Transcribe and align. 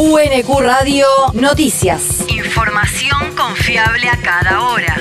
UNQ 0.00 0.60
Radio 0.60 1.06
Noticias. 1.32 2.24
Información 2.28 3.34
confiable 3.36 4.08
a 4.08 4.16
cada 4.22 4.62
hora. 4.62 4.96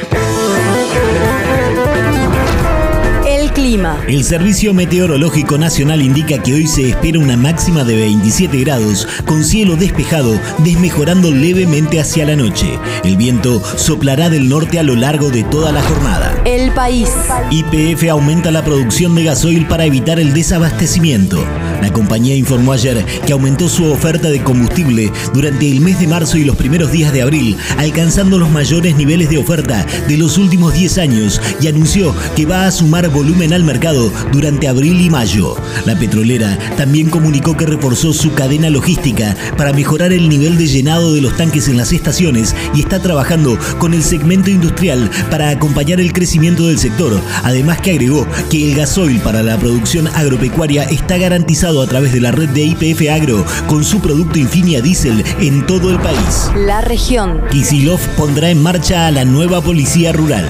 El 3.27 3.51
clima. 3.51 4.01
El 4.07 4.23
Servicio 4.23 4.73
Meteorológico 4.73 5.59
Nacional 5.59 6.01
indica 6.01 6.41
que 6.41 6.55
hoy 6.55 6.65
se 6.65 6.89
espera 6.89 7.19
una 7.19 7.37
máxima 7.37 7.83
de 7.83 7.95
27 7.95 8.59
grados, 8.61 9.07
con 9.27 9.43
cielo 9.43 9.75
despejado, 9.75 10.39
desmejorando 10.59 11.29
levemente 11.29 11.99
hacia 11.99 12.25
la 12.25 12.35
noche. 12.35 12.79
El 13.03 13.17
viento 13.17 13.61
soplará 13.77 14.31
del 14.31 14.49
norte 14.49 14.79
a 14.79 14.83
lo 14.83 14.95
largo 14.95 15.29
de 15.29 15.43
toda 15.43 15.71
la 15.71 15.83
jornada. 15.83 16.41
El 16.43 16.71
país. 16.71 17.11
YPF 17.51 18.09
aumenta 18.09 18.49
la 18.49 18.63
producción 18.63 19.13
de 19.13 19.25
gasoil 19.25 19.67
para 19.67 19.85
evitar 19.85 20.19
el 20.19 20.33
desabastecimiento. 20.33 21.45
La 21.81 21.93
compañía 21.93 22.35
informó 22.35 22.73
ayer 22.73 23.05
que 23.25 23.33
aumentó 23.33 23.69
su 23.69 23.85
oferta 23.85 24.29
de 24.29 24.43
combustible 24.43 25.11
durante 25.33 25.69
el 25.69 25.81
mes 25.81 25.99
de 25.99 26.07
marzo 26.07 26.37
y 26.37 26.43
los 26.43 26.55
primeros 26.55 26.91
días 26.91 27.13
de 27.13 27.21
abril, 27.21 27.55
alcanzando 27.77 28.37
los 28.39 28.49
mayores 28.49 28.95
niveles 28.95 29.29
de 29.29 29.37
oferta 29.37 29.85
de 30.07 30.17
los 30.17 30.37
últimos 30.37 30.73
10 30.73 30.97
años 30.97 31.41
y 31.61 31.67
anunció 31.67 32.15
que 32.35 32.45
va 32.45 32.65
a 32.65 32.71
sumar 32.71 33.09
volumen 33.09 33.53
al 33.53 33.63
mercado 33.63 34.11
durante 34.31 34.67
abril 34.67 35.01
y 35.01 35.09
mayo. 35.09 35.55
La 35.85 35.97
petrolera 35.97 36.57
también 36.77 37.09
comunicó 37.09 37.55
que 37.55 37.65
reforzó 37.65 38.13
su 38.13 38.33
cadena 38.33 38.69
logística 38.69 39.35
para 39.57 39.73
mejorar 39.73 40.11
el 40.11 40.29
nivel 40.29 40.57
de 40.57 40.67
llenado 40.67 41.13
de 41.13 41.21
los 41.21 41.35
tanques 41.37 41.67
en 41.67 41.77
las 41.77 41.91
estaciones 41.91 42.55
y 42.73 42.81
está 42.81 42.99
trabajando 43.01 43.57
con 43.79 43.93
el 43.93 44.03
segmento 44.03 44.49
industrial 44.49 45.09
para 45.29 45.49
acompañar 45.49 45.99
el 45.99 46.13
crecimiento 46.13 46.67
del 46.67 46.79
sector. 46.79 47.19
Además 47.43 47.81
que 47.81 47.91
agregó 47.91 48.25
que 48.49 48.69
el 48.69 48.75
gasoil 48.75 49.19
para 49.19 49.43
la 49.43 49.57
producción 49.57 50.07
agropecuaria 50.07 50.83
está 50.83 51.17
garantizado 51.17 51.66
a 51.67 51.87
través 51.87 52.13
de 52.13 52.21
la 52.21 52.31
red 52.31 52.49
de 52.49 52.63
IPF 52.63 53.11
Agro 53.11 53.45
con 53.67 53.83
su 53.83 53.99
producto 53.99 54.39
Infinia 54.39 54.81
Diesel 54.81 55.23
en 55.41 55.65
todo 55.65 55.91
el 55.91 55.99
país. 55.99 56.49
La 56.55 56.79
región. 56.79 57.41
Kisilov 57.51 57.99
pondrá 58.15 58.49
en 58.49 58.63
marcha 58.63 59.05
a 59.05 59.11
la 59.11 59.25
nueva 59.25 59.61
policía 59.61 60.13
rural. 60.13 60.47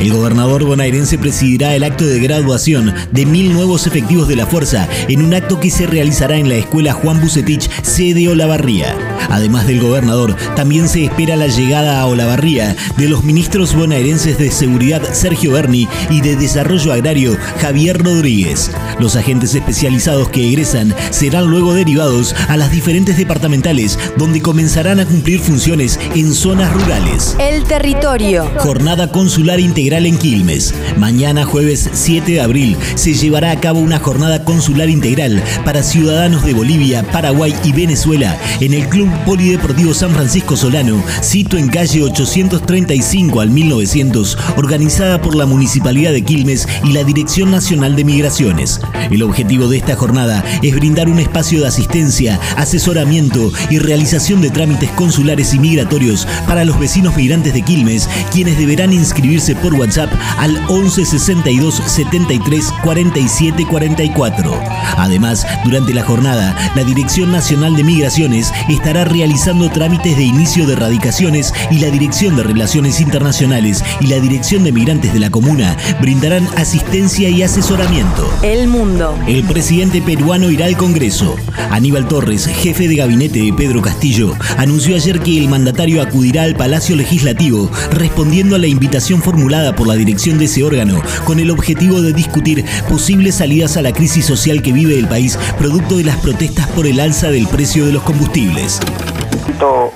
El 0.00 0.14
gobernador 0.14 0.64
bonaerense 0.64 1.18
presidirá 1.18 1.74
el 1.74 1.84
acto 1.84 2.06
de 2.06 2.18
graduación 2.20 2.94
de 3.12 3.26
mil 3.26 3.52
nuevos 3.52 3.86
efectivos 3.86 4.28
de 4.28 4.36
la 4.36 4.46
fuerza 4.46 4.88
en 5.08 5.20
un 5.20 5.34
acto 5.34 5.60
que 5.60 5.68
se 5.68 5.86
realizará 5.86 6.36
en 6.36 6.48
la 6.48 6.54
escuela 6.54 6.94
Juan 6.94 7.20
Bucetich, 7.20 7.68
sede 7.82 8.26
Olavarría. 8.30 8.96
Además 9.28 9.66
del 9.66 9.78
gobernador, 9.78 10.34
también 10.56 10.88
se 10.88 11.04
espera 11.04 11.36
la 11.36 11.48
llegada 11.48 12.00
a 12.00 12.06
Olavarría 12.06 12.74
de 12.96 13.08
los 13.10 13.24
ministros 13.24 13.74
bonaerenses 13.74 14.38
de 14.38 14.50
Seguridad 14.50 15.02
Sergio 15.12 15.52
Berni 15.52 15.86
y 16.08 16.22
de 16.22 16.34
Desarrollo 16.34 16.94
Agrario 16.94 17.36
Javier 17.60 18.02
Rodríguez. 18.02 18.70
Los 18.98 19.16
agentes 19.16 19.54
especializados 19.54 20.30
que 20.30 20.48
egresan 20.48 20.94
serán 21.10 21.50
luego 21.50 21.74
derivados 21.74 22.34
a 22.48 22.56
las 22.56 22.72
diferentes 22.72 23.18
departamentales 23.18 23.98
donde 24.16 24.40
comenzarán 24.40 24.98
a 24.98 25.04
cumplir 25.04 25.40
funciones 25.40 26.00
en 26.14 26.32
zonas 26.32 26.72
rurales. 26.72 27.36
El 27.38 27.64
territorio. 27.64 28.50
Jornada 28.56 29.12
consular 29.12 29.60
integral 29.60 29.89
en 29.98 30.18
Quilmes. 30.18 30.72
Mañana 30.98 31.44
jueves 31.44 31.90
7 31.92 32.32
de 32.32 32.40
abril 32.40 32.76
se 32.94 33.12
llevará 33.12 33.50
a 33.50 33.58
cabo 33.58 33.80
una 33.80 33.98
jornada 33.98 34.44
consular 34.44 34.88
integral 34.88 35.42
para 35.64 35.82
ciudadanos 35.82 36.44
de 36.44 36.54
Bolivia, 36.54 37.02
Paraguay 37.10 37.52
y 37.64 37.72
Venezuela 37.72 38.38
en 38.60 38.72
el 38.72 38.88
Club 38.88 39.08
Polideportivo 39.26 39.92
San 39.92 40.12
Francisco 40.12 40.56
Solano, 40.56 41.02
sito 41.22 41.56
en 41.56 41.68
calle 41.68 42.04
835 42.04 43.40
al 43.40 43.50
1900, 43.50 44.38
organizada 44.56 45.20
por 45.20 45.34
la 45.34 45.44
Municipalidad 45.44 46.12
de 46.12 46.22
Quilmes 46.22 46.68
y 46.84 46.92
la 46.92 47.02
Dirección 47.02 47.50
Nacional 47.50 47.96
de 47.96 48.04
Migraciones. 48.04 48.80
El 49.10 49.24
objetivo 49.24 49.66
de 49.66 49.78
esta 49.78 49.96
jornada 49.96 50.44
es 50.62 50.72
brindar 50.72 51.08
un 51.08 51.18
espacio 51.18 51.62
de 51.62 51.66
asistencia, 51.66 52.38
asesoramiento 52.56 53.52
y 53.70 53.78
realización 53.78 54.40
de 54.40 54.50
trámites 54.50 54.90
consulares 54.90 55.52
y 55.52 55.58
migratorios 55.58 56.28
para 56.46 56.64
los 56.64 56.78
vecinos 56.78 57.16
migrantes 57.16 57.52
de 57.54 57.62
Quilmes, 57.62 58.08
quienes 58.32 58.56
deberán 58.56 58.92
inscribirse 58.92 59.56
por 59.56 59.79
WhatsApp 59.80 60.12
al 60.38 60.62
11 60.68 61.04
62 61.04 61.82
73 61.86 62.72
47 62.84 63.66
44. 63.66 64.60
Además, 64.98 65.46
durante 65.64 65.94
la 65.94 66.04
jornada, 66.04 66.54
la 66.74 66.84
Dirección 66.84 67.32
Nacional 67.32 67.74
de 67.76 67.84
Migraciones 67.84 68.52
estará 68.68 69.04
realizando 69.04 69.70
trámites 69.70 70.16
de 70.16 70.24
inicio 70.24 70.66
de 70.66 70.76
radicaciones 70.76 71.54
y 71.70 71.78
la 71.78 71.88
Dirección 71.88 72.36
de 72.36 72.42
Relaciones 72.42 73.00
Internacionales 73.00 73.82
y 74.00 74.08
la 74.08 74.20
Dirección 74.20 74.64
de 74.64 74.72
Migrantes 74.72 75.12
de 75.12 75.20
la 75.20 75.30
Comuna 75.30 75.76
brindarán 76.00 76.46
asistencia 76.56 77.30
y 77.30 77.42
asesoramiento. 77.42 78.30
El 78.42 78.68
mundo. 78.68 79.18
El 79.26 79.44
presidente 79.44 80.02
peruano 80.02 80.50
irá 80.50 80.66
al 80.66 80.76
Congreso. 80.76 81.36
Aníbal 81.70 82.06
Torres, 82.06 82.46
jefe 82.46 82.88
de 82.88 82.96
gabinete 82.96 83.40
de 83.40 83.52
Pedro 83.52 83.80
Castillo, 83.80 84.34
anunció 84.58 84.96
ayer 84.96 85.20
que 85.20 85.38
el 85.38 85.48
mandatario 85.48 86.02
acudirá 86.02 86.42
al 86.42 86.56
Palacio 86.56 86.96
Legislativo 86.96 87.70
respondiendo 87.92 88.56
a 88.56 88.58
la 88.58 88.66
invitación 88.66 89.22
formulada 89.22 89.69
por 89.74 89.86
la 89.86 89.94
dirección 89.94 90.38
de 90.38 90.46
ese 90.46 90.62
órgano 90.62 91.02
con 91.24 91.38
el 91.38 91.50
objetivo 91.50 92.00
de 92.00 92.12
discutir 92.12 92.64
posibles 92.88 93.36
salidas 93.36 93.76
a 93.76 93.82
la 93.82 93.92
crisis 93.92 94.26
social 94.26 94.62
que 94.62 94.72
vive 94.72 94.98
el 94.98 95.08
país 95.08 95.38
producto 95.58 95.96
de 95.96 96.04
las 96.04 96.16
protestas 96.16 96.66
por 96.68 96.86
el 96.86 97.00
alza 97.00 97.30
del 97.30 97.46
precio 97.46 97.86
de 97.86 97.92
los 97.92 98.02
combustibles 98.02 98.80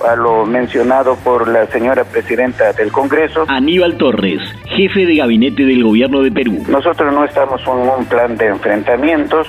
a 0.07 0.15
lo 0.15 0.45
mencionado 0.45 1.15
por 1.15 1.47
la 1.47 1.65
señora 1.67 2.03
presidenta 2.03 2.71
del 2.73 2.91
Congreso. 2.91 3.45
Aníbal 3.47 3.97
Torres, 3.97 4.39
jefe 4.65 5.05
de 5.05 5.15
gabinete 5.15 5.63
del 5.63 5.83
gobierno 5.83 6.21
de 6.21 6.31
Perú. 6.31 6.63
Nosotros 6.67 7.11
no 7.11 7.25
estamos 7.25 7.61
en 7.61 7.89
un 7.99 8.05
plan 8.05 8.37
de 8.37 8.47
enfrentamientos, 8.47 9.47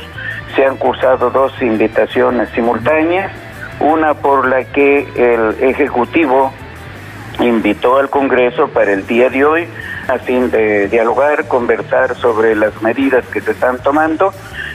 se 0.54 0.64
han 0.64 0.78
cursado 0.78 1.30
dos 1.30 1.52
invitaciones 1.60 2.48
simultáneas, 2.54 3.30
una 3.80 4.14
por 4.14 4.48
la 4.48 4.64
que 4.64 5.06
el 5.16 5.68
Ejecutivo 5.68 6.50
invitó 7.40 7.98
al 7.98 8.08
Congreso 8.08 8.68
para 8.68 8.92
el 8.92 9.06
día 9.06 9.28
de 9.28 9.44
hoy 9.44 9.68
a 10.08 10.18
fin 10.18 10.50
de 10.50 10.88
dialogar, 10.88 11.46
conversar 11.48 12.16
sobre 12.16 12.54
las 12.54 12.80
medidas 12.82 13.24
que 13.26 13.40
se 13.40 13.52
están 13.52 13.78
tomando 13.78 14.32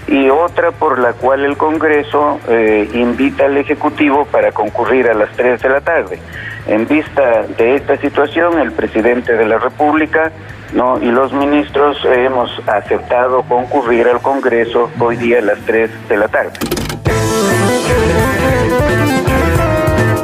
y 0.08 0.30
otra 0.30 0.72
por 0.72 1.00
la 1.00 1.14
cual 1.14 1.46
el 1.46 1.58
Congreso 1.58 2.40
eh, 2.48 2.90
invita 2.94 3.46
al 3.46 3.58
Ejecutivo 3.58 4.26
para 4.26 4.52
concurrir 4.52 5.08
a 5.10 5.14
las 5.14 5.30
3 5.36 5.62
de 5.62 5.70
la 5.70 5.82
tarde. 5.82 6.20
En 6.68 6.88
vista 6.88 7.44
de 7.58 7.76
esta 7.76 7.98
situación, 7.98 8.60
el 8.60 8.72
presidente 8.72 9.34
de 9.34 9.46
la 9.46 9.58
República 9.58 10.32
y 11.02 11.12
los 11.12 11.34
ministros 11.34 11.98
hemos 12.06 12.50
aceptado 12.68 13.44
concurrir 13.44 14.08
al 14.08 14.22
Congreso 14.22 14.90
hoy 15.00 15.18
día 15.18 15.40
a 15.40 15.42
las 15.42 15.60
3 15.66 15.90
de 16.08 16.18
la 16.18 16.28
tarde. 16.28 16.60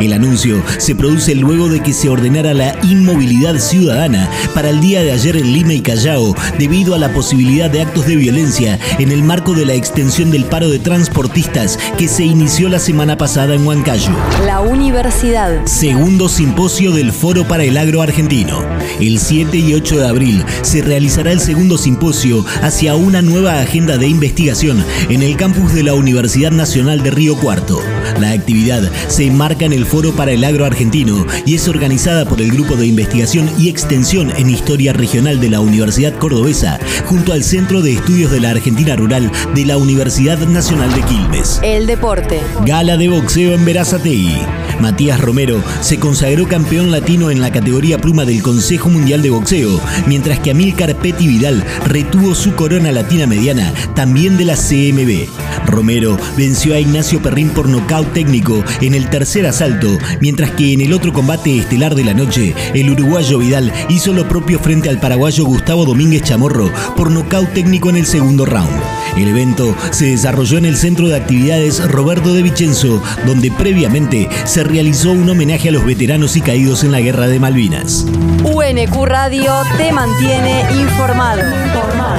El 0.07 0.13
anuncio 0.13 0.63
se 0.77 0.95
produce 0.95 1.35
luego 1.35 1.67
de 1.67 1.81
que 1.81 1.91
se 1.91 2.07
ordenara 2.07 2.53
la 2.53 2.79
inmovilidad 2.81 3.59
ciudadana 3.59 4.29
para 4.55 4.69
el 4.69 4.79
día 4.79 5.03
de 5.03 5.11
ayer 5.11 5.35
en 5.35 5.51
Lima 5.51 5.73
y 5.73 5.81
Callao 5.81 6.33
debido 6.57 6.95
a 6.95 6.97
la 6.97 7.11
posibilidad 7.11 7.69
de 7.69 7.81
actos 7.81 8.07
de 8.07 8.15
violencia 8.15 8.79
en 8.99 9.11
el 9.11 9.21
marco 9.21 9.51
de 9.51 9.65
la 9.65 9.73
extensión 9.73 10.31
del 10.31 10.45
paro 10.45 10.69
de 10.69 10.79
transportistas 10.79 11.77
que 11.97 12.07
se 12.07 12.23
inició 12.23 12.69
la 12.69 12.79
semana 12.79 13.17
pasada 13.17 13.53
en 13.53 13.67
Huancayo. 13.67 14.15
La 14.45 14.61
universidad. 14.61 15.65
Segundo 15.65 16.29
simposio 16.29 16.93
del 16.93 17.11
Foro 17.11 17.45
para 17.45 17.65
el 17.65 17.75
Agro 17.75 18.01
Argentino. 18.01 18.63
El 19.01 19.19
7 19.19 19.57
y 19.57 19.73
8 19.73 19.97
de 19.97 20.07
abril 20.07 20.45
se 20.61 20.83
realizará 20.83 21.33
el 21.33 21.41
segundo 21.41 21.77
simposio 21.77 22.45
hacia 22.61 22.95
una 22.95 23.21
nueva 23.21 23.59
agenda 23.59 23.97
de 23.97 24.07
investigación 24.07 24.85
en 25.09 25.21
el 25.21 25.35
campus 25.35 25.73
de 25.73 25.83
la 25.83 25.95
Universidad 25.95 26.51
Nacional 26.51 27.03
de 27.03 27.11
Río 27.11 27.35
Cuarto. 27.35 27.81
La 28.19 28.31
actividad 28.31 28.91
se 29.07 29.25
enmarca 29.25 29.65
en 29.65 29.73
el 29.73 29.85
Foro 29.85 30.11
para 30.13 30.31
el 30.31 30.43
Agro 30.43 30.65
Argentino 30.65 31.25
y 31.45 31.55
es 31.55 31.67
organizada 31.67 32.25
por 32.25 32.41
el 32.41 32.51
Grupo 32.51 32.75
de 32.75 32.87
Investigación 32.87 33.49
y 33.57 33.69
Extensión 33.69 34.31
en 34.37 34.49
Historia 34.49 34.93
Regional 34.93 35.39
de 35.39 35.49
la 35.49 35.59
Universidad 35.59 36.13
Cordobesa, 36.17 36.79
junto 37.05 37.33
al 37.33 37.43
Centro 37.43 37.81
de 37.81 37.93
Estudios 37.93 38.31
de 38.31 38.39
la 38.39 38.51
Argentina 38.51 38.95
Rural 38.95 39.31
de 39.53 39.65
la 39.65 39.77
Universidad 39.77 40.39
Nacional 40.39 40.93
de 40.93 41.01
Quilmes. 41.03 41.59
El 41.63 41.85
deporte. 41.85 42.41
Gala 42.65 42.97
de 42.97 43.09
boxeo 43.09 43.53
en 43.53 43.65
Verazategui. 43.65 44.37
Matías 44.79 45.19
Romero 45.19 45.63
se 45.81 45.99
consagró 45.99 46.47
campeón 46.47 46.91
latino 46.91 47.31
en 47.31 47.41
la 47.41 47.51
categoría 47.51 47.97
pluma 47.97 48.25
del 48.25 48.41
Consejo 48.41 48.89
Mundial 48.89 49.21
de 49.21 49.29
Boxeo, 49.29 49.79
mientras 50.07 50.39
que 50.39 50.51
Amílcar 50.51 50.95
Petty 50.95 51.27
Vidal 51.27 51.63
retuvo 51.85 52.35
su 52.35 52.53
corona 52.55 52.91
latina 52.91 53.27
mediana, 53.27 53.73
también 53.95 54.37
de 54.37 54.45
la 54.45 54.55
CMB. 54.55 55.27
Romero 55.65 56.17
venció 56.37 56.75
a 56.75 56.79
Ignacio 56.79 57.21
Perrín 57.21 57.49
por 57.49 57.67
nocaut 57.67 58.11
técnico 58.13 58.63
en 58.81 58.93
el 58.93 59.09
tercer 59.09 59.45
asalto, 59.45 59.97
mientras 60.21 60.51
que 60.51 60.73
en 60.73 60.81
el 60.81 60.93
otro 60.93 61.13
combate 61.13 61.57
estelar 61.57 61.95
de 61.95 62.03
la 62.03 62.13
noche, 62.13 62.53
el 62.73 62.89
uruguayo 62.89 63.39
Vidal 63.39 63.71
hizo 63.89 64.13
lo 64.13 64.27
propio 64.27 64.59
frente 64.59 64.89
al 64.89 64.99
paraguayo 64.99 65.45
Gustavo 65.45 65.85
Domínguez 65.85 66.23
Chamorro 66.23 66.71
por 66.95 67.11
nocaut 67.11 67.51
técnico 67.53 67.89
en 67.89 67.97
el 67.97 68.05
segundo 68.05 68.45
round. 68.45 68.81
El 69.17 69.29
evento 69.29 69.75
se 69.91 70.05
desarrolló 70.05 70.59
en 70.59 70.65
el 70.65 70.77
Centro 70.77 71.07
de 71.07 71.15
Actividades 71.15 71.83
Roberto 71.89 72.33
de 72.33 72.43
Vicenzo, 72.43 73.01
donde 73.25 73.51
previamente 73.51 74.29
se 74.45 74.63
realizó 74.63 75.11
un 75.11 75.27
homenaje 75.27 75.69
a 75.69 75.71
los 75.71 75.83
veteranos 75.85 76.35
y 76.37 76.41
caídos 76.41 76.83
en 76.83 76.91
la 76.91 76.99
Guerra 76.99 77.27
de 77.27 77.39
Malvinas. 77.39 78.05
UNQ 78.43 79.05
Radio 79.05 79.53
te 79.77 79.91
mantiene 79.91 80.61
informado. 80.79 81.41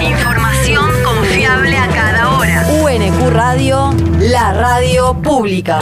Información 0.01 0.87
confiable 1.05 1.77
a 1.77 1.89
cada 1.89 2.37
hora. 2.37 2.67
UNQ 2.83 3.31
Radio, 3.31 3.95
la 4.19 4.53
radio 4.53 5.15
pública. 5.23 5.81